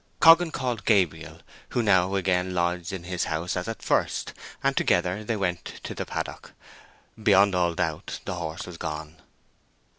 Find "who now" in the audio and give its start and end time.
1.69-2.15